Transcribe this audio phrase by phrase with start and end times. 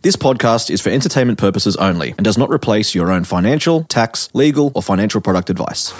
[0.00, 4.28] This podcast is for entertainment purposes only and does not replace your own financial, tax,
[4.32, 5.92] legal, or financial product advice.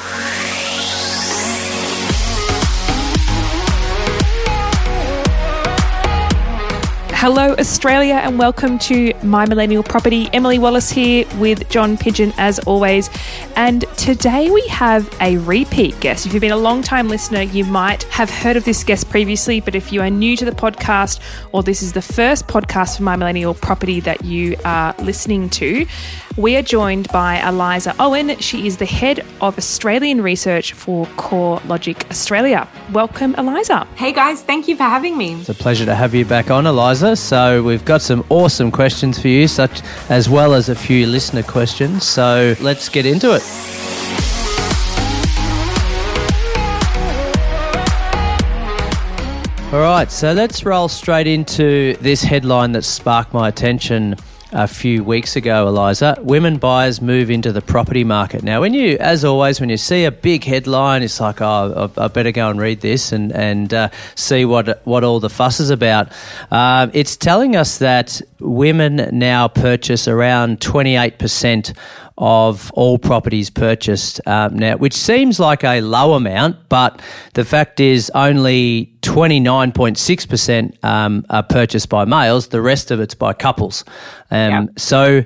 [7.21, 10.31] Hello, Australia, and welcome to My Millennial Property.
[10.33, 13.11] Emily Wallace here with John Pidgeon, as always.
[13.57, 16.27] And today we have a repeat guest.
[16.27, 19.59] If you've been a long time listener, you might have heard of this guest previously,
[19.59, 21.19] but if you are new to the podcast
[21.51, 25.87] or this is the first podcast for My Millennial Property that you are listening to,
[26.39, 28.39] we are joined by Eliza Owen.
[28.39, 32.69] She is the head of Australian research for CoreLogic Australia.
[32.93, 33.89] Welcome, Eliza.
[33.97, 35.35] Hey guys, thank you for having me.
[35.41, 37.17] It's a pleasure to have you back on, Eliza.
[37.17, 41.43] So, we've got some awesome questions for you, such as well as a few listener
[41.43, 42.05] questions.
[42.05, 43.43] So, let's get into it.
[49.73, 54.17] All right, so let's roll straight into this headline that sparked my attention
[54.53, 56.19] a few weeks ago, Eliza.
[56.21, 58.43] Women buyers move into the property market.
[58.43, 62.09] Now, when you, as always, when you see a big headline, it's like, oh, I
[62.09, 65.71] better go and read this and, and uh, see what, what all the fuss is
[65.71, 66.11] about.
[66.51, 71.77] Uh, it's telling us that women now purchase around 28%
[72.19, 77.01] of all properties purchased um, now, which seems like a low amount, but
[77.35, 83.33] the fact is only 29.6% um, are purchased by males, the rest of it's by
[83.33, 83.85] couples.
[84.31, 84.79] Um, yep.
[84.79, 85.25] So,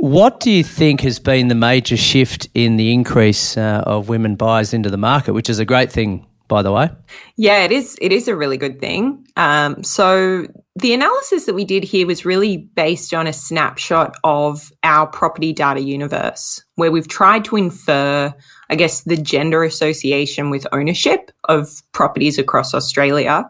[0.00, 4.34] what do you think has been the major shift in the increase uh, of women
[4.34, 6.90] buyers into the market, which is a great thing by the way.
[7.36, 7.96] Yeah, it is.
[8.02, 9.26] It is a really good thing.
[9.36, 10.46] Um, so
[10.76, 15.52] the analysis that we did here was really based on a snapshot of our property
[15.52, 18.32] data universe, where we've tried to infer,
[18.70, 23.48] I guess, the gender association with ownership of properties across Australia.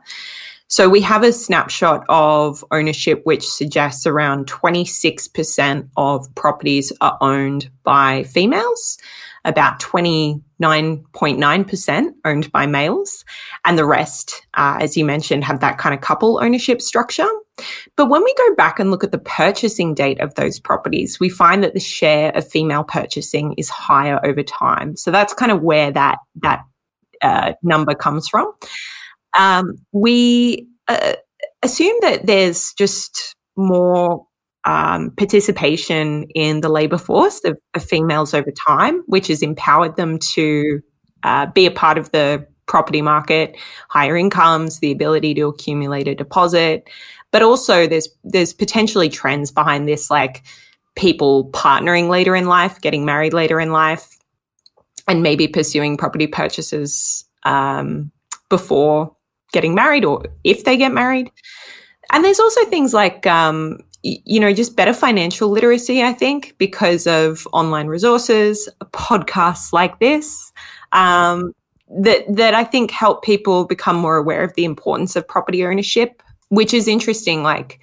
[0.66, 7.71] So we have a snapshot of ownership which suggests around 26% of properties are owned
[7.84, 8.99] by females
[9.44, 13.25] about 29.9% owned by males.
[13.64, 17.28] And the rest, uh, as you mentioned, have that kind of couple ownership structure.
[17.97, 21.28] But when we go back and look at the purchasing date of those properties, we
[21.28, 24.97] find that the share of female purchasing is higher over time.
[24.97, 26.62] So that's kind of where that, that
[27.20, 28.50] uh, number comes from.
[29.36, 31.14] Um, we uh,
[31.62, 34.26] assume that there's just more
[34.65, 40.19] um, participation in the labour force of, of, females over time, which has empowered them
[40.19, 40.81] to
[41.25, 43.56] uh, be a part of the property market,
[43.89, 46.89] higher incomes, the ability to accumulate a deposit,
[47.33, 50.43] but also there's there's potentially trends behind this, like
[50.95, 54.17] people partnering later in life, getting married later in life,
[55.09, 58.12] and maybe pursuing property purchases um,
[58.49, 59.15] before
[59.53, 61.31] getting married or if they get married.
[62.11, 67.07] And there's also things like um, you know, just better financial literacy, I think, because
[67.07, 70.53] of online resources, podcasts like this,
[70.93, 71.55] um,
[71.89, 76.23] that, that I think help people become more aware of the importance of property ownership,
[76.49, 77.43] which is interesting.
[77.43, 77.81] Like,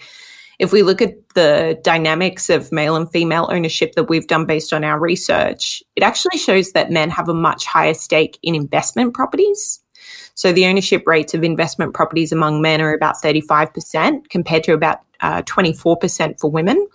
[0.59, 4.73] if we look at the dynamics of male and female ownership that we've done based
[4.73, 9.13] on our research, it actually shows that men have a much higher stake in investment
[9.13, 9.79] properties.
[10.35, 14.99] So the ownership rates of investment properties among men are about 35% compared to about
[15.21, 16.87] uh, 24% for women.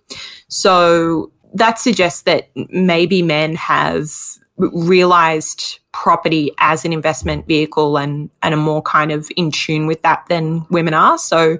[0.49, 4.11] So that suggests that maybe men have
[4.57, 10.03] realized property as an investment vehicle and, and are more kind of in tune with
[10.03, 11.19] that than women are.
[11.19, 11.59] So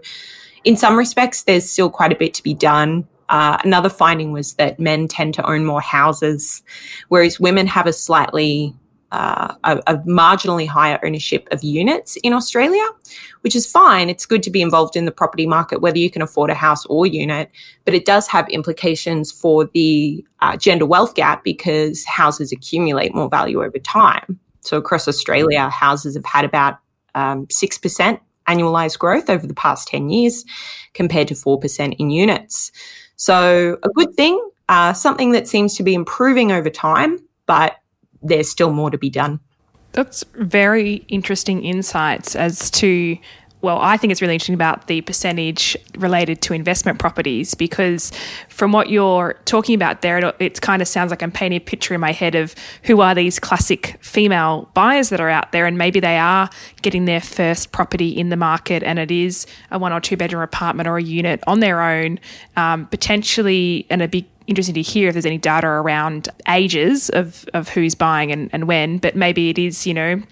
[0.65, 3.07] in some respects, there's still quite a bit to be done.
[3.29, 6.63] Uh, another finding was that men tend to own more houses,
[7.09, 8.75] whereas women have a slightly
[9.15, 12.85] uh, a, a, marginally higher ownership of units in Australia,
[13.43, 14.11] which is fine.
[14.11, 16.85] It's good to be involved in the property market, whether you can afford a house
[16.87, 17.49] or unit,
[17.85, 23.29] but it does have implications for the uh, gender wealth gap because houses accumulate more
[23.29, 24.41] value over time.
[24.63, 26.79] So across Australia, houses have had about
[27.15, 28.19] um, 6%
[28.49, 30.45] annualized growth over the past 10 years
[30.93, 32.73] compared to 4% in units.
[33.15, 37.77] So a good thing, uh, something that seems to be improving over time, but
[38.25, 39.39] there's still more to be done.
[39.93, 43.19] That's very interesting insights as to
[43.65, 48.13] well, I think it's really interesting about the percentage related to investment properties because
[48.51, 51.61] from what you're talking about there, it, it kind of sounds like I'm painting a
[51.61, 55.65] picture in my head of who are these classic female buyers that are out there,
[55.65, 56.51] and maybe they are
[56.83, 60.43] getting their first property in the market, and it is a one or two bedroom
[60.43, 62.21] apartment or a unit on their own,
[62.57, 67.47] um, potentially, and a big interesting to hear if there's any data around ages of,
[67.55, 70.23] of who's buying and, and when, but maybe it is, you know,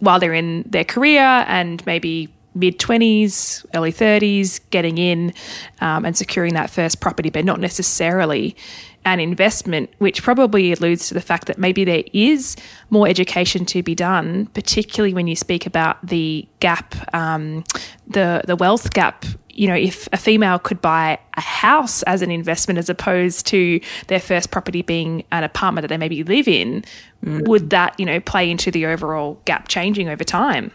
[0.00, 5.32] while they're in their career and maybe mid 20s, early 30s, getting in
[5.80, 8.56] um, and securing that first property, but not necessarily
[9.04, 12.56] an investment, which probably alludes to the fact that maybe there is
[12.90, 17.64] more education to be done, particularly when you speak about the gap, um,
[18.06, 19.24] the the wealth gap.
[19.54, 23.80] You know, if a female could buy a house as an investment as opposed to
[24.08, 26.84] their first property being an apartment that they maybe live in,
[27.24, 27.46] mm.
[27.46, 30.70] would that you know play into the overall gap changing over time?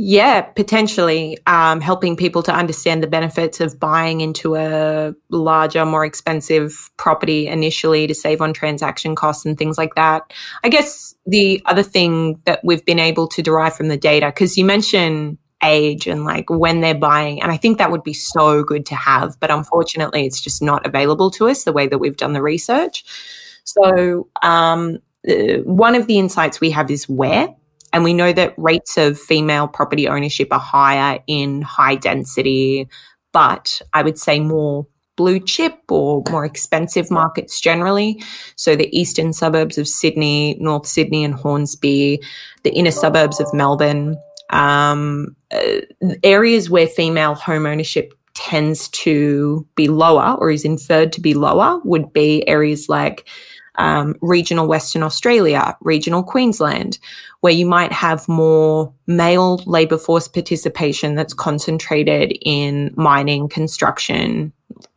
[0.00, 6.04] Yeah, potentially um, helping people to understand the benefits of buying into a larger, more
[6.04, 10.32] expensive property initially to save on transaction costs and things like that.
[10.62, 14.56] I guess the other thing that we've been able to derive from the data, because
[14.56, 18.62] you mentioned age and like when they're buying, and I think that would be so
[18.62, 22.16] good to have, but unfortunately, it's just not available to us the way that we've
[22.16, 23.04] done the research.
[23.64, 27.54] So, um, uh, one of the insights we have is where.
[27.92, 32.86] And we know that rates of female property ownership are higher in high density,
[33.32, 38.22] but I would say more blue chip or more expensive markets generally.
[38.56, 42.22] So the eastern suburbs of Sydney, North Sydney and Hornsby,
[42.62, 44.16] the inner suburbs of Melbourne,
[44.50, 45.80] um, uh,
[46.22, 51.80] areas where female home ownership tends to be lower or is inferred to be lower
[51.84, 53.26] would be areas like
[53.78, 56.98] um, regional Western Australia, regional Queensland,
[57.40, 64.52] where you might have more male labour force participation that's concentrated in mining, construction,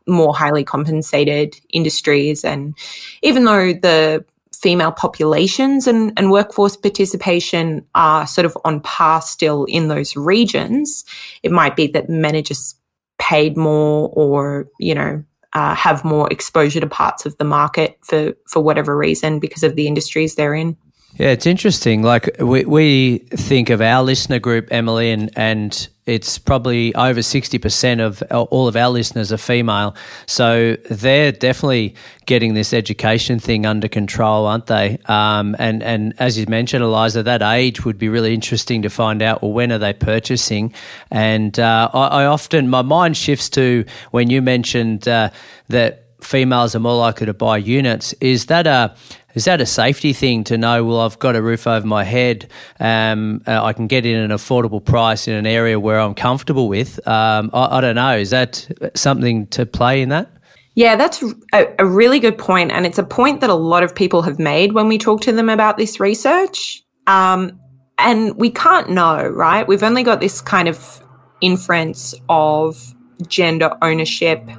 [0.08, 2.44] more highly compensated industries.
[2.44, 2.76] And
[3.22, 4.26] even though the
[4.62, 11.04] female populations and, and workforce participation are sort of on par still in those regions,
[11.42, 12.78] it might be that men are just
[13.20, 15.24] paid more or, you know,
[15.54, 19.76] uh, have more exposure to parts of the market for for whatever reason because of
[19.76, 20.78] the industries they're in.
[21.16, 22.04] Yeah, it's interesting.
[22.04, 28.00] Like we, we think of our listener group, Emily, and, and it's probably over 60%
[28.00, 29.94] of all of our listeners are female.
[30.26, 35.00] So they're definitely getting this education thing under control, aren't they?
[35.06, 39.22] Um, and, and as you mentioned, Eliza, that age would be really interesting to find
[39.22, 40.74] out, well, when are they purchasing?
[41.12, 45.30] And uh, I, I, often, my mind shifts to when you mentioned uh,
[45.68, 48.14] that females are more likely to buy units.
[48.14, 48.96] Is that a
[49.34, 50.84] is that a safety thing to know?
[50.84, 52.50] Well, I've got a roof over my head.
[52.80, 56.68] Um, uh, I can get in an affordable price in an area where I'm comfortable
[56.68, 57.06] with.
[57.08, 58.18] Um, I, I, don't know.
[58.18, 60.32] Is that something to play in that?
[60.76, 61.24] Yeah, that's
[61.54, 64.40] a, a really good point, and it's a point that a lot of people have
[64.40, 66.82] made when we talk to them about this research.
[67.08, 67.60] Um,
[67.98, 69.68] and we can't know, right?
[69.68, 71.06] We've only got this kind of
[71.42, 72.94] inference of
[73.28, 74.50] gender ownership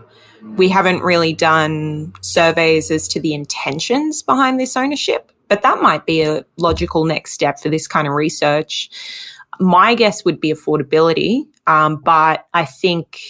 [0.56, 6.06] we haven't really done surveys as to the intentions behind this ownership, but that might
[6.06, 8.90] be a logical next step for this kind of research.
[9.60, 13.20] My guess would be affordability, um, but I think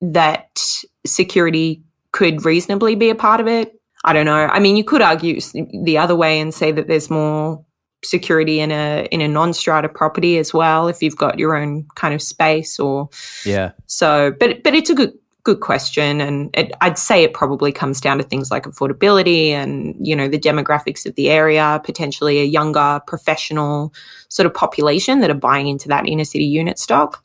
[0.00, 0.62] that
[1.06, 3.72] security could reasonably be a part of it.
[4.04, 4.46] I don't know.
[4.46, 5.40] I mean, you could argue
[5.84, 7.64] the other way and say that there's more
[8.04, 12.12] security in a in a non-strata property as well if you've got your own kind
[12.12, 13.08] of space or
[13.44, 15.12] yeah so but but it's a good
[15.44, 19.96] good question and it, i'd say it probably comes down to things like affordability and
[19.98, 23.92] you know the demographics of the area potentially a younger professional
[24.32, 27.22] sort of population that are buying into that inner city unit stock.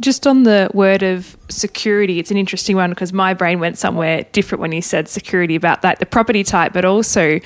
[0.00, 4.24] Just on the word of security, it's an interesting one because my brain went somewhere
[4.30, 7.40] different when you said security about that, the property type, but also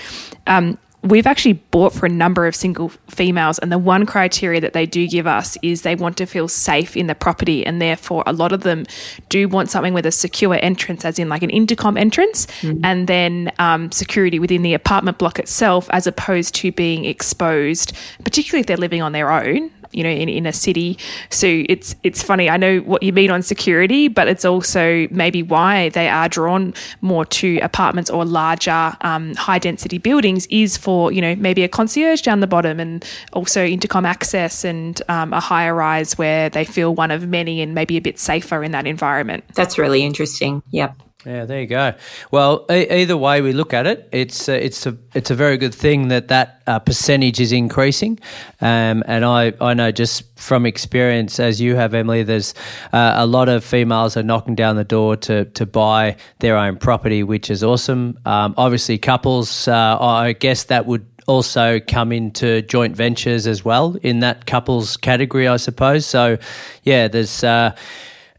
[0.47, 4.73] um, we've actually bought for a number of single females and the one criteria that
[4.73, 8.23] they do give us is they want to feel safe in the property and therefore
[8.27, 8.85] a lot of them
[9.29, 12.79] do want something with a secure entrance as in like an intercom entrance mm.
[12.85, 17.93] and then um, security within the apartment block itself as opposed to being exposed
[18.25, 20.99] particularly if they're living on their own you know, in, in a city.
[21.31, 22.49] So it's it's funny.
[22.49, 26.75] I know what you mean on security, but it's also maybe why they are drawn
[27.01, 31.69] more to apartments or larger, um, high density buildings is for you know maybe a
[31.69, 36.65] concierge down the bottom and also intercom access and um, a higher rise where they
[36.65, 39.45] feel one of many and maybe a bit safer in that environment.
[39.55, 40.63] That's really interesting.
[40.71, 40.97] Yep.
[41.25, 41.95] Yeah, there you go.
[42.33, 45.75] Well, either way we look at it, it's uh, it's a it's a very good
[45.75, 48.19] thing that that uh, percentage is increasing,
[48.61, 52.55] um, and I I know just from experience as you have, Emily, there's
[52.93, 56.77] uh, a lot of females are knocking down the door to to buy their own
[56.77, 58.19] property, which is awesome.
[58.27, 63.97] Um, obviously, couples, uh, I guess that would also come into joint ventures as well
[64.03, 66.05] in that couples category, I suppose.
[66.05, 66.39] So,
[66.83, 67.77] yeah, there's uh,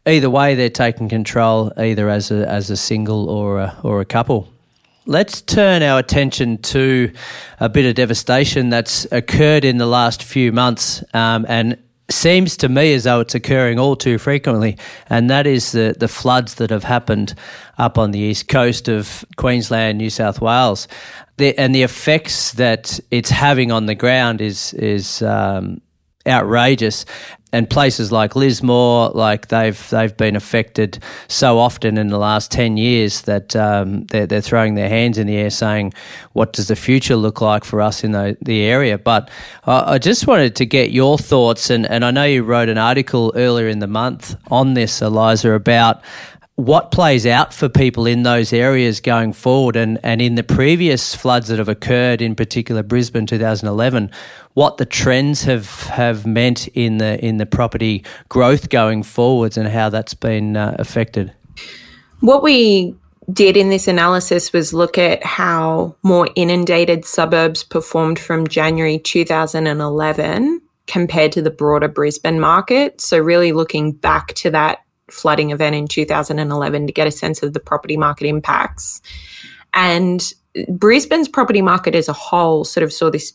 [0.06, 4.04] either way, they're taking control either as a as a single or a, or a
[4.04, 4.48] couple.
[5.06, 7.12] Let's turn our attention to
[7.60, 11.76] a bit of devastation that's occurred in the last few months, um, and
[12.10, 14.78] seems to me as though it's occurring all too frequently,
[15.10, 17.34] and that is the the floods that have happened
[17.76, 20.88] up on the east coast of Queensland, New South Wales,
[21.36, 25.80] the, and the effects that it's having on the ground is is um,
[26.26, 27.04] outrageous
[27.54, 32.76] and places like Lismore, like they've they've been affected so often in the last ten
[32.76, 35.94] years that um, they're, they're throwing their hands in the air, saying,
[36.32, 39.30] "What does the future look like for us in the, the area?" But
[39.68, 42.78] uh, I just wanted to get your thoughts, and, and I know you wrote an
[42.78, 46.02] article earlier in the month on this, Eliza, about
[46.56, 51.14] what plays out for people in those areas going forward and, and in the previous
[51.14, 54.10] floods that have occurred, in particular Brisbane 2011,
[54.54, 59.66] what the trends have, have meant in the in the property growth going forwards and
[59.68, 61.32] how that's been uh, affected.
[62.20, 62.94] What we
[63.32, 70.60] did in this analysis was look at how more inundated suburbs performed from January 2011
[70.86, 73.00] compared to the broader Brisbane market.
[73.00, 74.83] So really looking back to that
[75.14, 79.00] flooding event in 2011 to get a sense of the property market impacts.
[79.72, 80.32] And
[80.68, 83.32] Brisbane's property market as a whole sort of saw this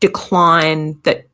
[0.00, 1.26] decline that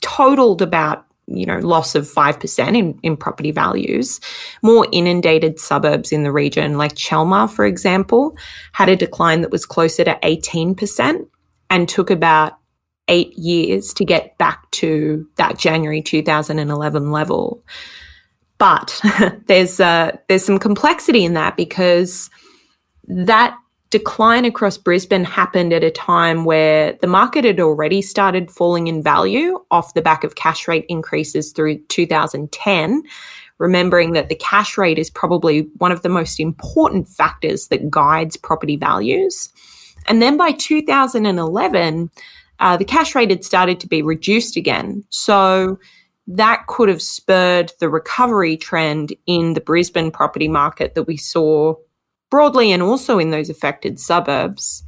[0.00, 4.20] totaled about you know loss of 5% in, in property values
[4.62, 8.36] more inundated suburbs in the region like chelmer for example
[8.72, 11.26] had a decline that was closer to 18%
[11.70, 12.58] and took about
[13.08, 17.64] eight years to get back to that january 2011 level
[18.58, 19.00] but
[19.46, 22.30] there's uh, there's some complexity in that because
[23.06, 23.56] that
[23.90, 29.00] decline across Brisbane happened at a time where the market had already started falling in
[29.00, 33.04] value off the back of cash rate increases through 2010.
[33.58, 38.36] Remembering that the cash rate is probably one of the most important factors that guides
[38.36, 39.48] property values.
[40.06, 42.10] And then by 2011,
[42.58, 45.04] uh, the cash rate had started to be reduced again.
[45.10, 45.78] So
[46.26, 51.74] that could have spurred the recovery trend in the Brisbane property market that we saw
[52.30, 54.82] broadly and also in those affected suburbs.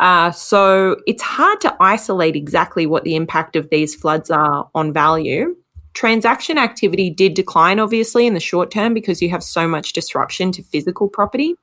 [0.00, 4.92] Uh, so it's hard to isolate exactly what the impact of these floods are on
[4.92, 5.56] value.
[5.94, 10.52] Transaction activity did decline, obviously, in the short term because you have so much disruption
[10.52, 11.54] to physical property.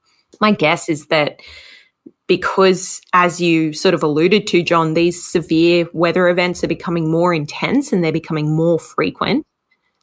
[0.41, 1.41] My guess is that
[2.27, 7.33] because, as you sort of alluded to, John, these severe weather events are becoming more
[7.33, 9.45] intense and they're becoming more frequent,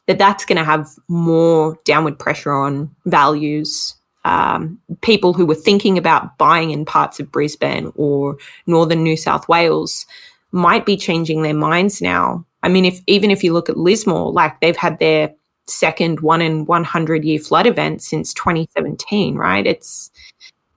[0.07, 3.97] that that's going to have more downward pressure on values.
[4.25, 8.37] Um, people who were thinking about buying in parts of Brisbane or
[8.67, 10.07] northern New South Wales
[10.52, 12.45] might be changing their minds now.
[12.62, 15.35] I mean, if even if you look at Lismore, like they've had their
[15.67, 19.67] second one in 100 year flood event since 2017, right?
[19.67, 20.11] It's,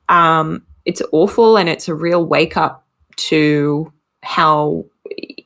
[0.09, 2.85] um, it's awful and it's a real wake up
[3.17, 3.91] to
[4.23, 4.85] how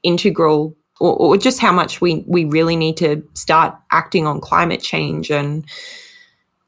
[0.03, 4.81] integral or, or, just how much we, we really need to start acting on climate
[4.81, 5.65] change and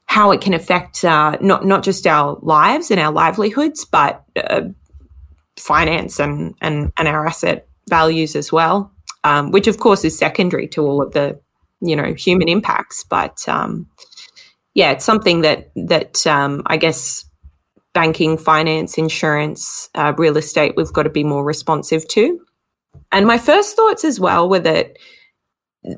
[0.06, 4.62] how it can affect uh, not not just our lives and our livelihoods, but uh,
[5.58, 8.92] finance and, and and our asset values as well,
[9.24, 11.40] um, which of course is secondary to all of the
[11.80, 13.04] you know human impacts.
[13.04, 13.86] But um,
[14.74, 17.24] yeah, it's something that that um, I guess
[17.94, 22.40] banking, finance, insurance, uh, real estate, we've got to be more responsive to.
[23.10, 24.96] And my first thoughts as well were that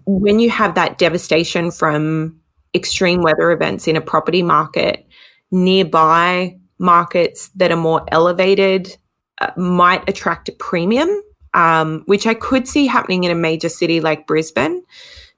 [0.06, 2.40] when you have that devastation from
[2.74, 5.06] extreme weather events in a property market,
[5.50, 8.96] nearby markets that are more elevated
[9.40, 11.08] uh, might attract a premium,
[11.54, 14.82] um, which I could see happening in a major city like Brisbane.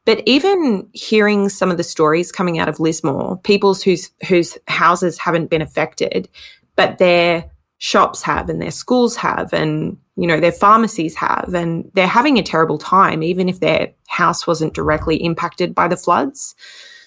[0.07, 5.19] But even hearing some of the stories coming out of Lismore, people's whose whose houses
[5.19, 6.29] haven't been affected,
[6.77, 11.91] but their shops have and their schools have and you know their pharmacies have and
[11.93, 16.55] they're having a terrible time even if their house wasn't directly impacted by the floods.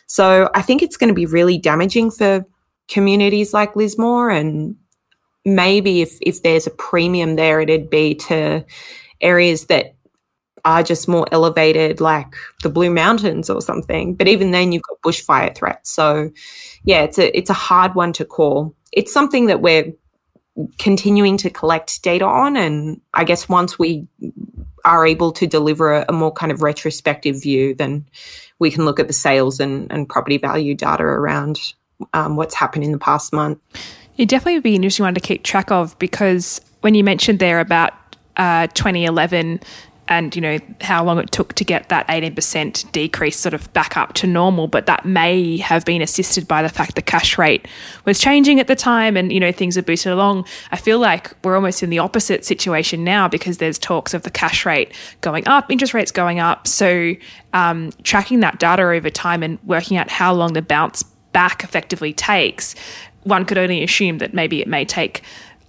[0.06, 2.46] So I think it's going to be really damaging for
[2.88, 4.76] communities like Lismore and
[5.46, 8.64] maybe if if there's a premium there it'd be to
[9.22, 9.96] areas that
[10.66, 14.16] are just more elevated, like the Blue Mountains or something.
[14.16, 15.92] But even then, you've got bushfire threats.
[15.92, 16.32] So,
[16.84, 18.76] yeah, it's a it's a hard one to call.
[18.92, 19.94] It's something that we're
[20.78, 24.08] continuing to collect data on, and I guess once we
[24.86, 28.06] are able to deliver a, a more kind of retrospective view, then
[28.60, 31.74] we can look at the sales and, and property value data around
[32.14, 33.60] um, what's happened in the past month.
[34.18, 37.40] It definitely would be an interesting one to keep track of because when you mentioned
[37.40, 37.94] there about
[38.38, 39.60] uh, 2011
[40.10, 43.96] and you know how long it took to get that 18% decrease sort of back
[43.96, 47.68] up to normal but that may have been assisted by the fact the cash rate
[48.06, 50.46] was changing at the time and you know things are boosted along.
[50.72, 54.32] I feel like we're almost in the opposite situation now because there's talks of the
[54.32, 56.68] cash rate going up interest rates going up.
[56.68, 57.14] So
[57.54, 62.12] um, tracking that data over time and working out how long the bounce back effectively
[62.12, 62.76] takes
[63.24, 65.22] one could only assume that maybe it may take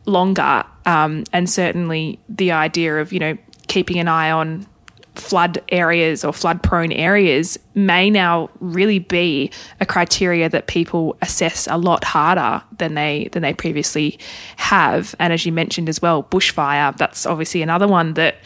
[0.06, 0.64] longer.
[0.87, 3.38] Um, and certainly the idea of you know
[3.70, 4.66] keeping an eye on
[5.14, 9.50] flood areas or flood prone areas may now really be
[9.80, 14.18] a criteria that people assess a lot harder than they than they previously
[14.56, 15.14] have.
[15.20, 18.36] And as you mentioned as well bushfire that's obviously another one that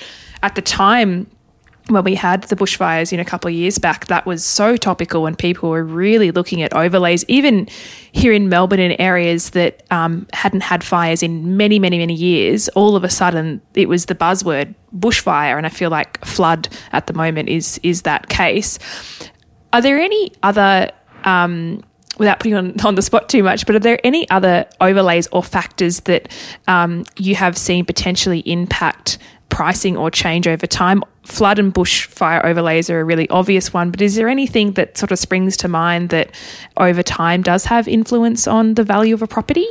[0.42, 1.26] at the time
[1.88, 5.26] when we had the bushfires in a couple of years back, that was so topical
[5.26, 7.68] and people were really looking at overlays, even
[8.12, 12.68] here in Melbourne in areas that um, hadn't had fires in many, many, many years.
[12.70, 17.06] All of a sudden, it was the buzzword bushfire, and I feel like flood at
[17.06, 18.78] the moment is is that case.
[19.72, 20.90] Are there any other
[21.24, 21.82] um,
[22.18, 25.42] without putting on, on the spot too much, but are there any other overlays or
[25.42, 26.30] factors that
[26.68, 31.02] um, you have seen potentially impact pricing or change over time?
[31.24, 35.10] Flood and bushfire overlays are a really obvious one, but is there anything that sort
[35.10, 36.30] of springs to mind that
[36.76, 39.66] over time does have influence on the value of a property?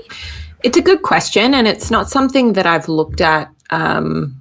[0.63, 4.36] It's a good question, and it's not something that I've looked at um,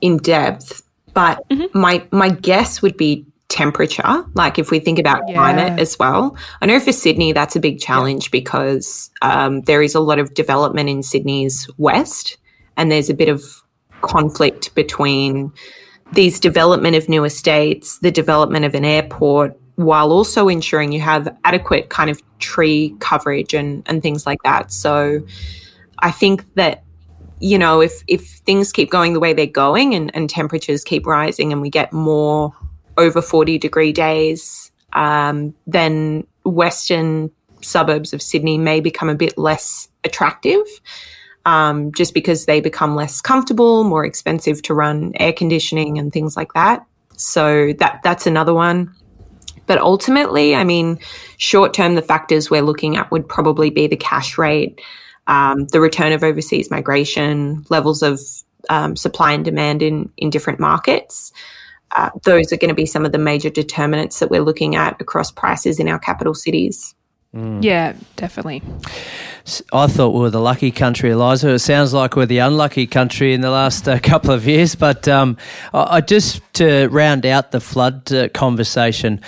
[0.00, 0.82] in depth.
[1.12, 1.78] But mm-hmm.
[1.78, 4.24] my my guess would be temperature.
[4.34, 5.34] Like if we think about yeah.
[5.34, 8.30] climate as well, I know for Sydney that's a big challenge yeah.
[8.32, 12.36] because um, there is a lot of development in Sydney's west,
[12.76, 13.63] and there's a bit of
[14.04, 15.52] conflict between
[16.12, 21.36] these development of new estates, the development of an airport, while also ensuring you have
[21.44, 24.70] adequate kind of tree coverage and, and things like that.
[24.70, 25.20] So
[25.98, 26.84] I think that,
[27.40, 31.06] you know, if, if things keep going the way they're going and, and temperatures keep
[31.06, 32.52] rising and we get more
[32.96, 39.88] over 40 degree days, um, then Western suburbs of Sydney may become a bit less
[40.04, 40.62] attractive
[41.46, 46.36] um, just because they become less comfortable, more expensive to run air conditioning and things
[46.36, 46.84] like that.
[47.16, 48.94] So that that's another one.
[49.66, 50.98] But ultimately, I mean,
[51.38, 54.80] short term, the factors we're looking at would probably be the cash rate,
[55.26, 58.20] um, the return of overseas migration, levels of
[58.68, 61.32] um, supply and demand in in different markets.
[61.92, 65.00] Uh, those are going to be some of the major determinants that we're looking at
[65.00, 66.94] across prices in our capital cities.
[67.34, 67.64] Mm.
[67.64, 68.62] Yeah, definitely.
[69.72, 71.50] I thought we were the lucky country, Eliza.
[71.50, 74.74] It sounds like we're the unlucky country in the last uh, couple of years.
[74.76, 75.36] But um,
[75.72, 79.20] I, I, just to round out the flood uh, conversation,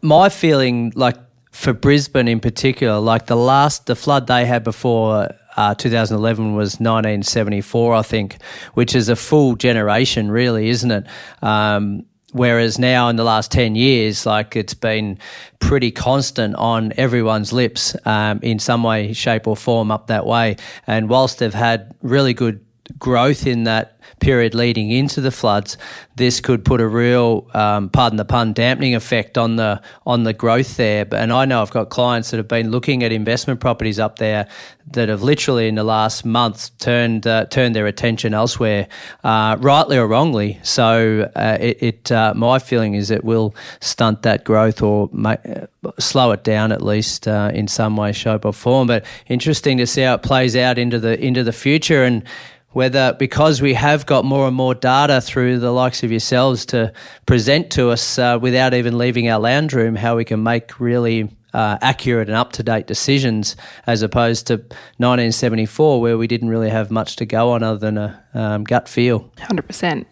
[0.00, 1.16] my feeling, like
[1.52, 6.74] for Brisbane in particular, like the last the flood they had before uh, 2011 was
[6.80, 8.42] 1974, I think,
[8.74, 11.06] which is a full generation, really, isn't it?
[11.42, 12.06] Um,
[12.36, 15.18] Whereas now in the last 10 years, like it's been
[15.58, 20.56] pretty constant on everyone's lips um, in some way, shape, or form up that way.
[20.86, 22.65] And whilst they've had really good
[22.98, 25.76] growth in that period leading into the floods,
[26.16, 30.32] this could put a real, um, pardon the pun, dampening effect on the on the
[30.32, 31.06] growth there.
[31.12, 34.48] And I know I've got clients that have been looking at investment properties up there
[34.92, 38.88] that have literally in the last month turned uh, turned their attention elsewhere,
[39.24, 40.58] uh, rightly or wrongly.
[40.62, 45.36] So uh, it, it uh, my feeling is it will stunt that growth or uh,
[45.98, 48.86] slow it down at least uh, in some way, shape, or form.
[48.86, 52.22] But interesting to see how it plays out into the into the future and
[52.76, 56.92] whether because we have got more and more data through the likes of yourselves to
[57.24, 61.34] present to us uh, without even leaving our lounge room, how we can make really
[61.54, 64.56] uh, accurate and up to date decisions as opposed to
[64.98, 68.90] 1974, where we didn't really have much to go on other than a um, gut
[68.90, 69.20] feel.
[69.38, 70.04] 100%.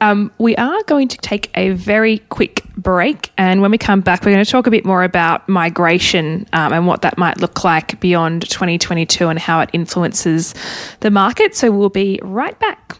[0.00, 3.30] Um, we are going to take a very quick break.
[3.36, 6.72] And when we come back, we're going to talk a bit more about migration um,
[6.72, 10.54] and what that might look like beyond 2022 and how it influences
[11.00, 11.54] the market.
[11.54, 12.99] So we'll be right back.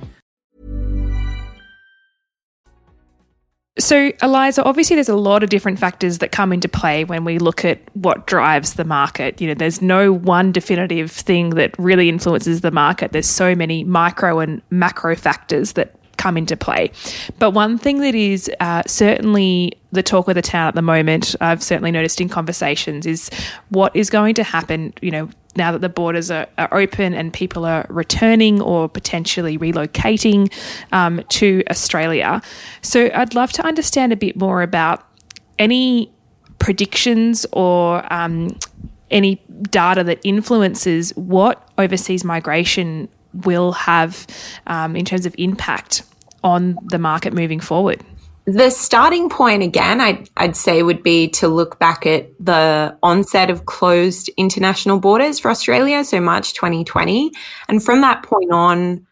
[3.79, 7.39] So, Eliza, obviously, there's a lot of different factors that come into play when we
[7.39, 9.39] look at what drives the market.
[9.39, 13.13] You know, there's no one definitive thing that really influences the market.
[13.13, 16.91] There's so many micro and macro factors that come into play.
[17.39, 21.33] But one thing that is uh, certainly the talk of the town at the moment,
[21.39, 23.29] I've certainly noticed in conversations, is
[23.69, 27.33] what is going to happen, you know, now that the borders are, are open and
[27.33, 30.51] people are returning or potentially relocating
[30.91, 32.41] um, to Australia.
[32.81, 35.05] So I'd love to understand a bit more about
[35.59, 36.11] any
[36.59, 38.57] predictions or um,
[39.09, 44.27] any data that influences what overseas migration will have
[44.67, 46.03] um, in terms of impact
[46.43, 48.03] on the market moving forward?
[48.45, 53.51] The starting point, again, I'd, I'd say would be to look back at the onset
[53.51, 57.31] of closed international borders for Australia, so March 2020.
[57.67, 59.05] And from that point on,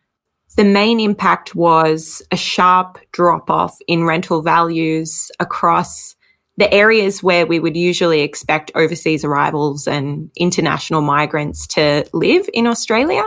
[0.57, 6.15] the main impact was a sharp drop off in rental values across
[6.57, 12.67] the areas where we would usually expect overseas arrivals and international migrants to live in
[12.67, 13.23] Australia.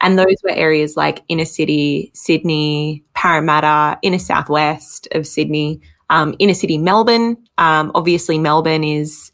[0.00, 6.54] And those were areas like inner city, Sydney, Parramatta, inner southwest of Sydney, um, inner
[6.54, 7.36] city Melbourne.
[7.58, 9.30] Um, obviously, Melbourne is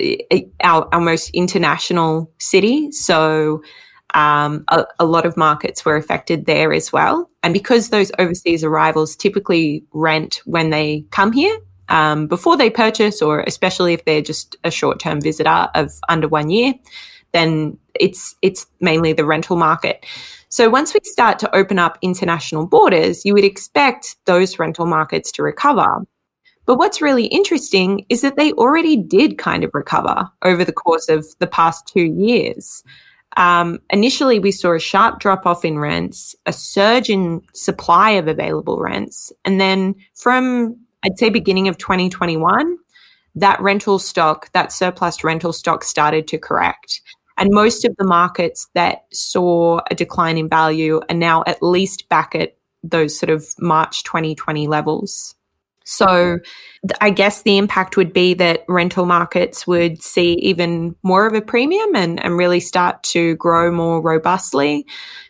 [0.00, 2.92] uh, our, our most international city.
[2.92, 3.62] So
[4.14, 7.30] um, a, a, lot of markets were affected there as well.
[7.42, 13.20] And because those overseas arrivals typically rent when they come here, um, before they purchase,
[13.20, 16.74] or especially if they're just a short term visitor of under one year,
[17.32, 20.04] then it's it's mainly the rental market.
[20.48, 25.32] So once we start to open up international borders, you would expect those rental markets
[25.32, 26.04] to recover.
[26.66, 31.08] But what's really interesting is that they already did kind of recover over the course
[31.08, 32.84] of the past two years.
[33.36, 38.28] Um, initially, we saw a sharp drop off in rents, a surge in supply of
[38.28, 42.76] available rents, and then from I'd say beginning of 2021,
[43.34, 47.00] that rental stock, that surplus rental stock started to correct.
[47.42, 52.08] And most of the markets that saw a decline in value are now at least
[52.08, 55.34] back at those sort of March 2020 levels.
[55.84, 56.38] So
[57.00, 61.40] I guess the impact would be that rental markets would see even more of a
[61.40, 64.86] premium and, and really start to grow more robustly,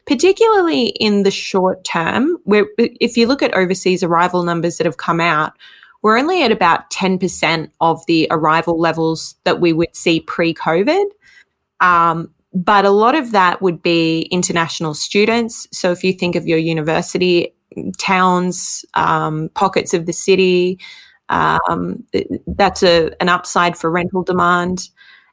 [0.07, 2.37] particularly in the short term.
[2.44, 5.55] Where if you look at overseas arrival numbers that have come out,
[6.03, 11.07] we're only at about 10% of the arrival levels that we would see pre COVID.
[11.82, 15.66] Um, but a lot of that would be international students.
[15.72, 17.54] So if you think of your university
[17.98, 20.78] towns, um, pockets of the city,
[21.28, 22.04] um,
[22.46, 24.88] that's a, an upside for rental demand.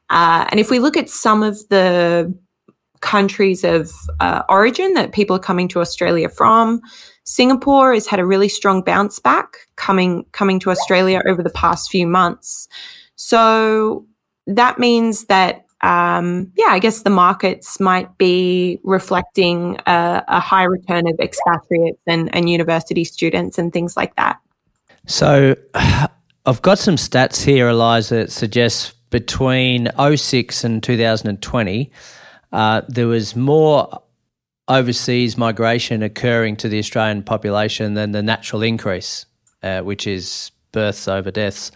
[0.08, 2.34] Uh, and if we look at some of the
[3.00, 6.80] countries of uh, origin that people are coming to Australia from,
[7.24, 11.90] Singapore has had a really strong bounce back coming coming to Australia over the past
[11.90, 12.66] few months.
[13.14, 14.06] So
[14.46, 20.64] that means that um, yeah, I guess the markets might be reflecting a, a high
[20.64, 24.38] return of expatriates and, and university students and things like that.
[25.06, 25.56] So
[26.46, 31.90] I've got some stats here, Eliza, that suggests between 06 and 2020,
[32.52, 34.02] uh, there was more
[34.68, 39.26] overseas migration occurring to the Australian population than the natural increase,
[39.62, 41.72] uh, which is births over deaths.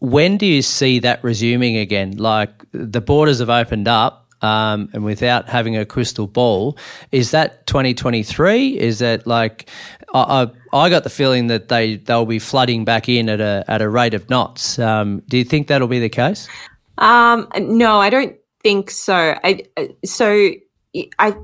[0.00, 2.16] When do you see that resuming again?
[2.16, 6.78] Like the borders have opened up, um, and without having a crystal ball,
[7.12, 8.78] is that 2023?
[8.78, 9.68] Is that like
[10.14, 13.64] I, I, I got the feeling that they they'll be flooding back in at a
[13.68, 14.78] at a rate of knots.
[14.78, 16.48] Um, do you think that'll be the case?
[16.98, 19.34] Um, no, I don't think so.
[19.44, 19.64] I
[20.04, 20.50] so
[21.18, 21.36] I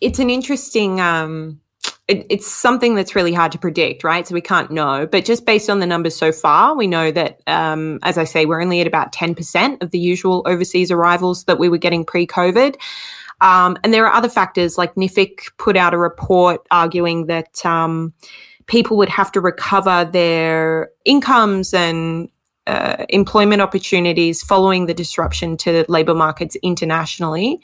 [0.00, 1.60] it's an interesting um
[2.08, 4.26] it, it's something that's really hard to predict, right?
[4.26, 5.06] So we can't know.
[5.06, 8.44] But just based on the numbers so far, we know that, um, as I say,
[8.44, 12.26] we're only at about 10% of the usual overseas arrivals that we were getting pre
[12.26, 12.76] COVID.
[13.40, 18.12] Um, and there are other factors, like NIFIC put out a report arguing that um,
[18.66, 22.28] people would have to recover their incomes and
[22.68, 27.60] uh, employment opportunities following the disruption to labour markets internationally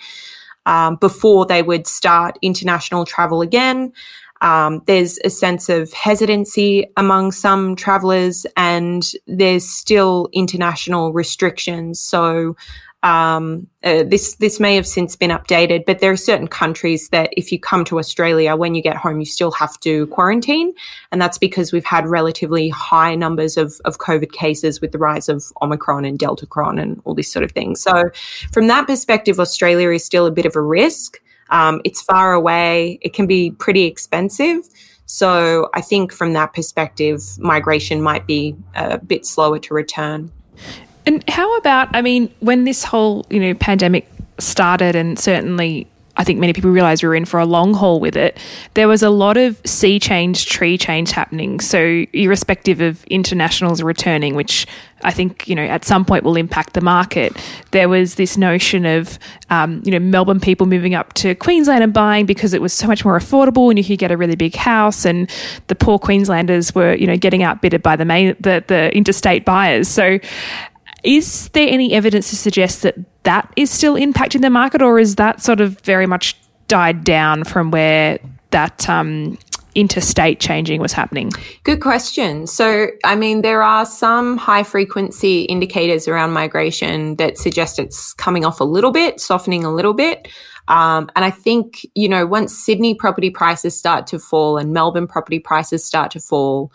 [0.66, 3.92] um, before they would start international travel again.
[4.40, 12.00] Um, there's a sense of hesitancy among some travelers, and there's still international restrictions.
[12.00, 12.56] So,
[13.04, 17.30] um, uh, this this may have since been updated, but there are certain countries that
[17.36, 20.74] if you come to Australia, when you get home, you still have to quarantine,
[21.12, 25.28] and that's because we've had relatively high numbers of of COVID cases with the rise
[25.28, 27.76] of Omicron and Delta Cron and all this sort of thing.
[27.76, 28.10] So,
[28.52, 31.20] from that perspective, Australia is still a bit of a risk.
[31.50, 32.98] Um, it's far away.
[33.02, 34.68] It can be pretty expensive.
[35.06, 40.30] So I think from that perspective, migration might be a bit slower to return.
[41.06, 44.06] And how about, I mean, when this whole, you know, pandemic
[44.38, 45.86] started and certainly
[46.18, 48.38] I think many people realized we were in for a long haul with it.
[48.74, 51.60] There was a lot of sea change, tree change happening.
[51.60, 54.66] So, irrespective of internationals returning, which
[55.04, 57.36] I think you know at some point will impact the market,
[57.70, 61.92] there was this notion of um, you know Melbourne people moving up to Queensland and
[61.92, 64.56] buying because it was so much more affordable and you could get a really big
[64.56, 65.30] house, and
[65.68, 69.86] the poor Queenslanders were you know getting outbidded by the main the, the interstate buyers.
[69.86, 70.18] So
[71.04, 75.16] is there any evidence to suggest that that is still impacting the market, or is
[75.16, 76.36] that sort of very much
[76.68, 78.18] died down from where
[78.50, 79.38] that um,
[79.74, 81.30] interstate changing was happening?
[81.62, 82.46] Good question.
[82.46, 88.44] So, I mean, there are some high frequency indicators around migration that suggest it's coming
[88.44, 90.28] off a little bit, softening a little bit.
[90.68, 95.06] Um, and I think, you know, once Sydney property prices start to fall and Melbourne
[95.06, 96.72] property prices start to fall,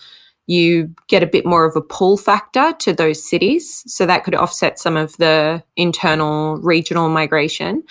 [0.47, 3.83] you get a bit more of a pull factor to those cities.
[3.87, 7.83] So that could offset some of the internal regional migration.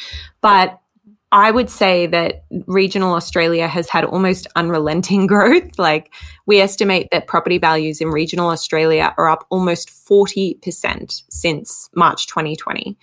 [0.43, 0.79] But
[1.33, 5.79] I would say that regional Australia has had almost unrelenting growth.
[5.79, 6.13] Like
[6.47, 12.99] we estimate that property values in regional Australia are up almost 40% since March 2020.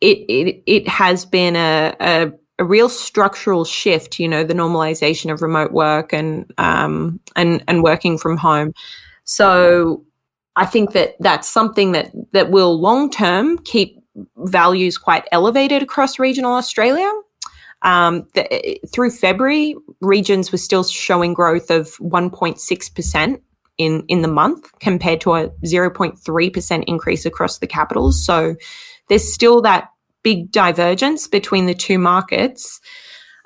[0.00, 5.32] It, it, it has been a, a a real structural shift, you know, the normalization
[5.32, 8.74] of remote work and um, and and working from home.
[9.24, 10.04] So
[10.56, 13.96] I think that that's something that that will long term keep
[14.36, 17.10] values quite elevated across regional Australia.
[17.82, 23.42] Um, the, through February, regions were still showing growth of 1.6 percent
[23.78, 28.22] in in the month compared to a 0.3 percent increase across the capitals.
[28.22, 28.54] So
[29.08, 29.88] there's still that
[30.22, 32.80] big divergence between the two markets,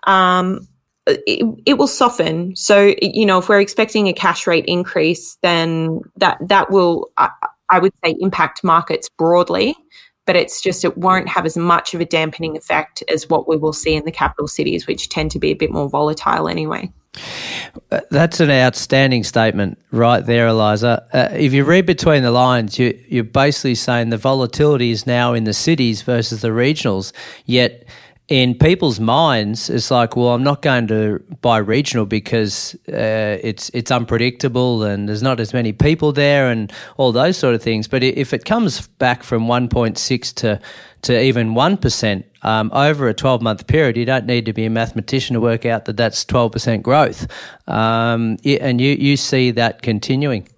[0.06, 0.66] um,
[1.06, 2.56] it, it, will soften.
[2.56, 7.30] So, you know, if we're expecting a cash rate increase, then that that will, I,
[7.70, 9.76] I would say, impact markets broadly.
[10.26, 13.58] But it's just it won't have as much of a dampening effect as what we
[13.58, 16.90] will see in the capital cities, which tend to be a bit more volatile anyway.
[18.10, 21.06] That's an outstanding statement right there, Eliza.
[21.12, 25.34] Uh, if you read between the lines, you, you're basically saying the volatility is now
[25.34, 27.12] in the cities versus the regionals,
[27.46, 27.84] yet
[28.28, 33.68] in people's minds, it's like, well, I'm not going to buy regional because uh, it's
[33.74, 37.86] it's unpredictable and there's not as many people there and all those sort of things.
[37.86, 40.60] But if it comes back from 1.6 to
[41.02, 44.70] to even 1% um, over a 12 month period, you don't need to be a
[44.70, 47.26] mathematician to work out that that's 12% growth.
[47.66, 50.48] Um, and you, you see that continuing.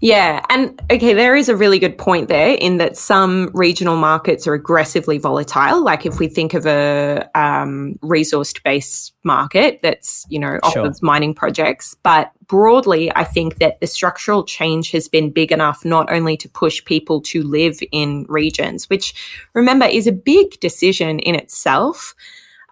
[0.00, 0.44] Yeah.
[0.50, 4.52] And okay, there is a really good point there in that some regional markets are
[4.52, 5.82] aggressively volatile.
[5.82, 11.06] Like if we think of a um, resource based market that's, you know, offers sure.
[11.06, 11.96] mining projects.
[12.02, 16.48] But broadly, I think that the structural change has been big enough not only to
[16.48, 19.14] push people to live in regions, which
[19.54, 22.14] remember is a big decision in itself.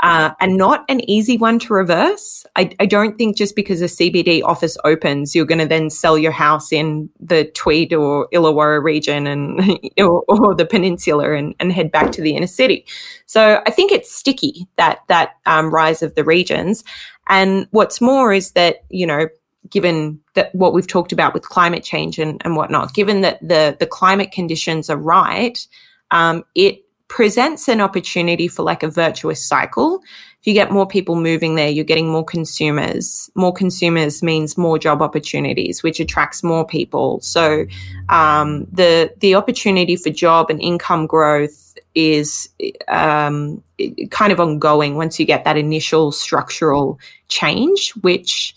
[0.05, 2.45] Uh, and not an easy one to reverse.
[2.57, 6.19] I, I, don't think just because a CBD office opens, you're going to then sell
[6.19, 11.73] your house in the Tweed or Illawarra region and or, or the peninsula and, and,
[11.73, 12.85] head back to the inner city.
[13.25, 16.85] So I think it's sticky that that um, rise of the regions.
[17.31, 19.29] And what's more is that you know
[19.71, 23.75] given that what we've talked about with climate change and, and whatnot, given that the
[23.81, 25.67] the climate conditions are right,
[26.11, 30.01] um, it presents an opportunity for like a virtuous cycle.
[30.41, 33.31] If you get more people moving there, you're getting more consumers.
[33.35, 37.21] More consumers means more job opportunities, which attracts more people.
[37.21, 37.67] So
[38.09, 42.49] um, the the opportunity for job and income growth is
[42.89, 43.63] um,
[44.11, 48.55] kind of ongoing once you get that initial structural change, which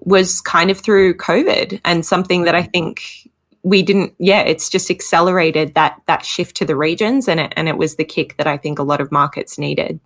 [0.00, 3.23] was kind of through COVID and something that I think
[3.64, 7.68] we didn't yeah it's just accelerated that that shift to the regions and it, and
[7.68, 9.98] it was the kick that i think a lot of markets needed.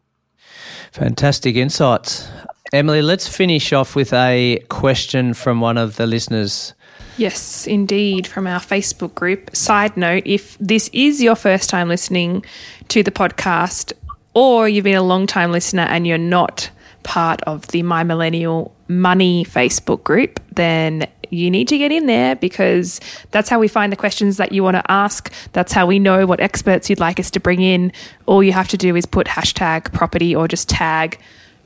[0.93, 2.29] Fantastic insights.
[2.73, 6.73] Emily let's finish off with a question from one of the listeners.
[7.19, 9.55] Yes indeed from our facebook group.
[9.55, 12.45] Side note if this is your first time listening
[12.89, 13.93] to the podcast
[14.35, 16.71] or you've been a long time listener and you're not
[17.03, 22.37] part of the my millennial money facebook group then you need to get in there
[22.37, 25.33] because that's how we find the questions that you want to ask.
[25.53, 27.93] That's how we know what experts you'd like us to bring in.
[28.27, 31.19] All you have to do is put hashtag property or just tag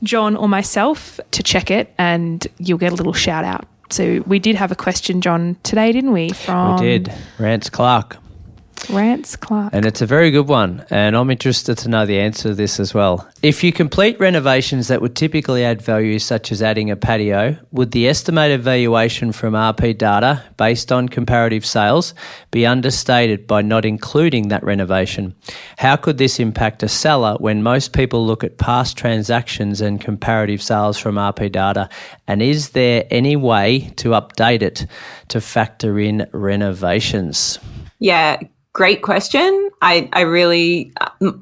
[0.03, 3.65] John or myself to check it, and you'll get a little shout out.
[3.89, 6.31] So we did have a question, John, today, didn't we?
[6.31, 7.13] From we did.
[7.39, 8.17] Rance Clark.
[8.89, 9.73] Rance Clark.
[9.73, 10.85] And it's a very good one.
[10.89, 13.27] And I'm interested to know the answer to this as well.
[13.41, 17.91] If you complete renovations that would typically add value, such as adding a patio, would
[17.91, 22.13] the estimated valuation from RP data based on comparative sales
[22.51, 25.35] be understated by not including that renovation?
[25.77, 30.61] How could this impact a seller when most people look at past transactions and comparative
[30.61, 31.89] sales from RP data?
[32.27, 34.85] And is there any way to update it
[35.29, 37.59] to factor in renovations?
[37.99, 38.39] Yeah,
[38.73, 39.69] Great question.
[39.83, 40.91] I, I really,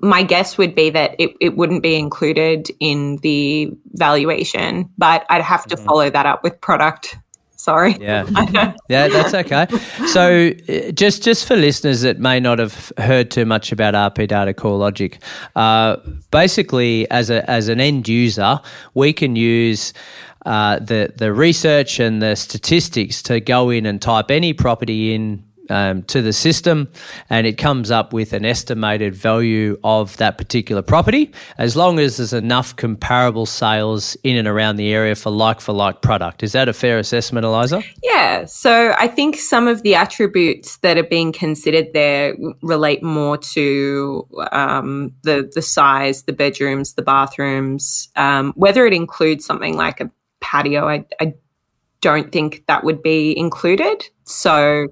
[0.02, 5.42] my guess would be that it, it wouldn't be included in the valuation, but I'd
[5.42, 5.86] have to mm-hmm.
[5.86, 7.18] follow that up with product.
[7.56, 7.96] Sorry.
[8.02, 8.26] Yeah.
[8.90, 9.68] yeah, that's okay.
[10.08, 14.28] So, uh, just just for listeners that may not have heard too much about RP
[14.28, 15.22] Data CoreLogic,
[15.56, 15.98] uh,
[16.32, 18.60] basically, as a as an end user,
[18.94, 19.94] we can use.
[20.44, 25.44] Uh, the the research and the statistics to go in and type any property in
[25.72, 26.90] um, to the system
[27.30, 32.18] and it comes up with an estimated value of that particular property as long as
[32.18, 36.44] there's enough comparable sales in and around the area for like for like product.
[36.44, 37.82] Is that a fair assessment, Eliza?
[38.04, 38.46] Yeah.
[38.46, 44.28] So I think some of the attributes that are being considered there relate more to
[44.52, 50.12] um, the, the size, the bedrooms, the bathrooms, um, whether it includes something like a
[50.42, 50.88] patio.
[50.88, 51.34] I, I
[52.02, 54.04] don't think that would be included.
[54.24, 54.88] So,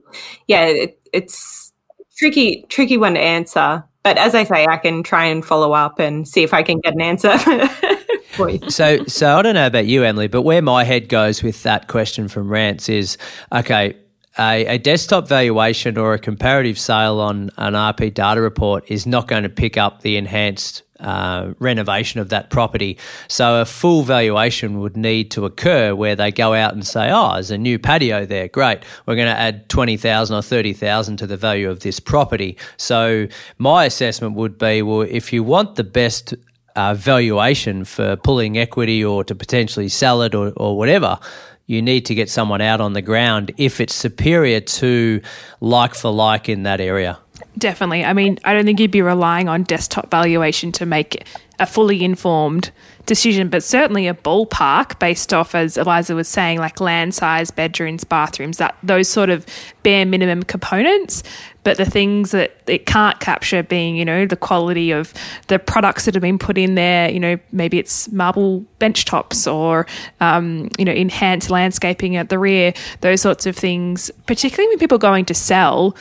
[0.48, 1.74] yeah, it, it's
[2.18, 3.84] tricky, tricky one to answer.
[4.04, 6.80] But as I say, I can try and follow up and see if I can
[6.80, 7.38] get an answer.
[8.70, 11.88] so, so I don't know about you, Emily, but where my head goes with that
[11.88, 13.18] question from Rance is,
[13.52, 13.96] okay,
[14.38, 19.28] a, a, desktop valuation or a comparative sale on an RP data report is not
[19.28, 22.98] going to pick up the enhanced uh, renovation of that property.
[23.28, 27.34] So a full valuation would need to occur where they go out and say, "Oh,
[27.34, 28.48] there's a new patio there.
[28.48, 32.00] Great, we're going to add twenty thousand or thirty thousand to the value of this
[32.00, 36.34] property." So my assessment would be, well, if you want the best
[36.76, 41.20] uh, valuation for pulling equity or to potentially sell it or, or whatever,
[41.66, 45.22] you need to get someone out on the ground if it's superior to
[45.62, 47.20] like for like in that area.
[47.58, 48.06] Definitely.
[48.06, 51.26] I mean, I don't think you'd be relying on desktop valuation to make
[51.60, 52.72] a fully informed
[53.06, 58.04] decision, but certainly a ballpark based off, as Eliza was saying, like land size, bedrooms,
[58.06, 59.46] bathrooms, that those sort of
[59.84, 61.22] bare minimum components.
[61.64, 65.14] But the things that it can't capture being, you know, the quality of
[65.48, 69.46] the products that have been put in there, you know, maybe it's marble bench tops
[69.46, 69.86] or,
[70.22, 74.96] um, you know, enhanced landscaping at the rear, those sorts of things, particularly when people
[74.96, 75.96] are going to sell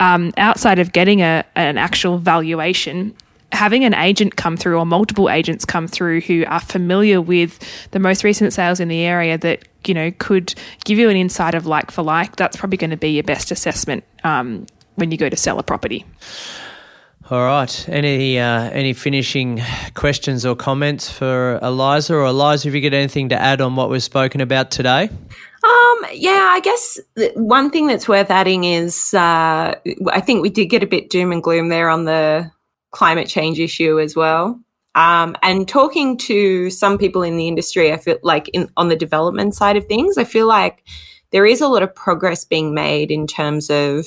[0.00, 3.14] um, outside of getting a, an actual valuation,
[3.52, 7.58] having an agent come through or multiple agents come through who are familiar with
[7.92, 10.54] the most recent sales in the area that you know could
[10.84, 13.50] give you an insight of like for like that's probably going to be your best
[13.50, 16.04] assessment um, when you go to sell a property.
[17.30, 17.88] All right.
[17.88, 19.62] Any uh, any finishing
[19.94, 22.14] questions or comments for eliza?
[22.14, 25.08] Or eliza have you got anything to add on what we've spoken about today
[25.64, 27.00] um, yeah, I guess
[27.34, 29.74] one thing that's worth adding is uh,
[30.08, 32.50] I think we did get a bit doom and gloom there on the
[32.90, 34.60] climate change issue as well.
[34.94, 38.96] Um, and talking to some people in the industry, I feel like in, on the
[38.96, 40.84] development side of things, I feel like
[41.30, 44.06] there is a lot of progress being made in terms of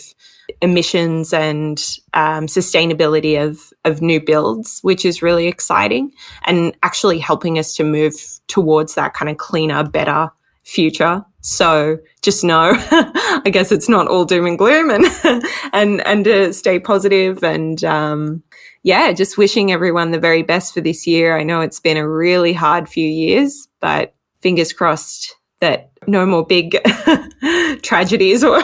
[0.62, 1.78] emissions and
[2.14, 6.12] um, sustainability of of new builds, which is really exciting
[6.46, 8.14] and actually helping us to move
[8.48, 10.32] towards that kind of cleaner, better
[10.64, 11.26] future.
[11.48, 15.06] So just know, I guess it's not all doom and gloom, and
[15.74, 18.44] and and to stay positive and um,
[18.84, 21.38] yeah, just wishing everyone the very best for this year.
[21.38, 26.46] I know it's been a really hard few years, but fingers crossed that no more
[26.46, 26.72] big
[27.82, 28.60] tragedies or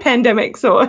[0.00, 0.88] pandemics or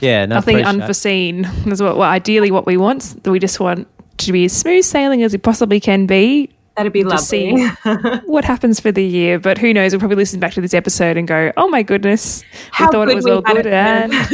[0.00, 3.16] yeah, no, nothing unforeseen is what well, ideally what we want.
[3.24, 3.88] We just want
[4.18, 7.24] to be as smooth sailing as we possibly can be That'd be lovely.
[7.24, 7.66] see
[8.24, 9.38] what happens for the year.
[9.38, 9.92] But who knows?
[9.92, 13.08] We'll probably listen back to this episode and go, "Oh my goodness, How we thought
[13.10, 14.12] it was all good." And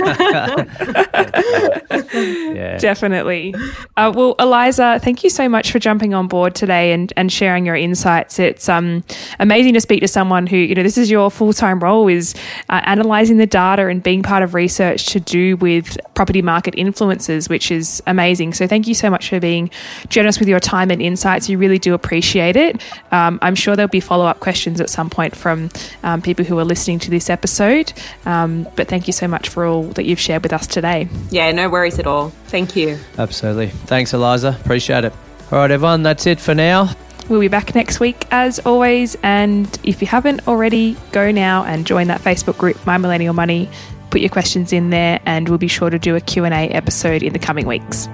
[2.56, 2.78] yeah.
[2.78, 3.54] definitely.
[3.98, 7.66] Uh, well, Eliza, thank you so much for jumping on board today and, and sharing
[7.66, 8.38] your insights.
[8.38, 9.04] It's um,
[9.38, 12.34] amazing to speak to someone who you know this is your full time role is
[12.70, 17.50] uh, analyzing the data and being part of research to do with property market influences,
[17.50, 18.54] which is amazing.
[18.54, 19.68] So thank you so much for being
[20.08, 21.46] generous with your time and insights.
[21.50, 22.80] You really do appreciate it.
[23.10, 25.70] Um, I'm sure there'll be follow up questions at some point from
[26.02, 27.92] um, people who are listening to this episode.
[28.26, 31.08] Um, but thank you so much for all that you've shared with us today.
[31.30, 32.30] Yeah, no worries at all.
[32.46, 32.98] Thank you.
[33.18, 33.68] Absolutely.
[33.68, 34.56] Thanks, Eliza.
[34.60, 35.12] Appreciate it.
[35.52, 36.94] All right, everyone, that's it for now.
[37.28, 39.16] We'll be back next week as always.
[39.22, 43.70] And if you haven't already, go now and join that Facebook group, My Millennial Money.
[44.10, 47.32] Put your questions in there and we'll be sure to do a Q&A episode in
[47.32, 48.08] the coming weeks.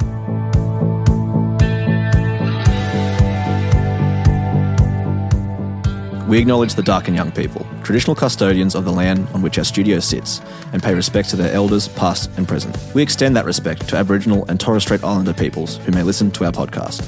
[6.27, 10.41] We acknowledge the Darkinjung people, traditional custodians of the land on which our studio sits,
[10.73, 12.77] and pay respect to their elders, past and present.
[12.95, 16.45] We extend that respect to Aboriginal and Torres Strait Islander peoples who may listen to
[16.45, 17.07] our podcast.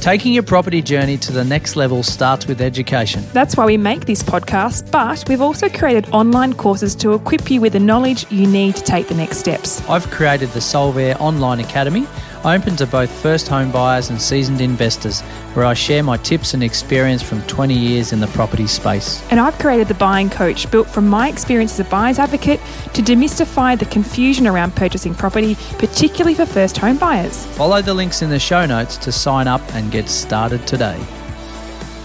[0.00, 3.24] Taking your property journey to the next level starts with education.
[3.32, 7.60] That's why we make this podcast, but we've also created online courses to equip you
[7.60, 9.86] with the knowledge you need to take the next steps.
[9.90, 12.06] I've created the Solvair Online Academy,
[12.46, 15.20] open to both first home buyers and seasoned investors,
[15.54, 19.22] where I share my tips and experience from 20 years in the property space.
[19.30, 22.60] And I've created the Buying Coach, built from my experience as a buyer's advocate
[22.94, 27.44] to demystify the confusion around purchasing property, particularly for first home buyers.
[27.56, 31.04] Follow the links in the show notes to sign up and get started today.